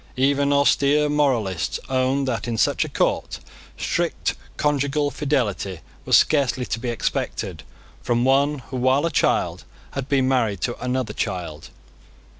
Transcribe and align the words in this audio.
Even 0.17 0.51
austere 0.51 1.07
moralists 1.09 1.79
owned 1.87 2.27
that, 2.27 2.47
in 2.47 2.57
such 2.57 2.83
a 2.83 2.89
court, 2.89 3.39
strict 3.77 4.33
conjugal 4.57 5.11
fidelity 5.11 5.81
was 6.05 6.17
scarcely 6.17 6.65
to 6.65 6.79
be 6.79 6.89
expected 6.89 7.61
from 8.01 8.25
one 8.25 8.57
who, 8.73 8.77
while 8.77 9.05
a 9.05 9.11
child, 9.11 9.63
had 9.91 10.09
been 10.09 10.27
married 10.27 10.61
to 10.61 10.75
another 10.83 11.13
child. 11.13 11.69